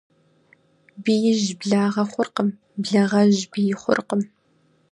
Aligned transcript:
Биижь 1.03 1.49
благъэ 1.59 2.03
хъуркъым, 2.11 2.49
благъэжь 2.81 3.41
бий 3.51 3.73
хъуркъым. 3.81 4.21